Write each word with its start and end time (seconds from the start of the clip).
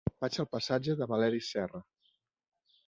Vaig 0.23 0.37
al 0.43 0.47
passatge 0.55 0.95
de 1.01 1.09
Valeri 1.11 1.43
Serra. 1.49 1.85